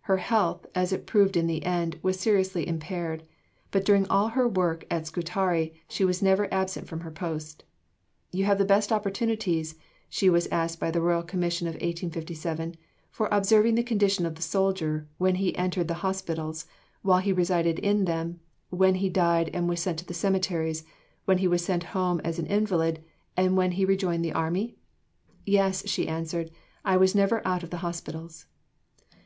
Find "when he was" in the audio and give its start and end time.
21.26-21.62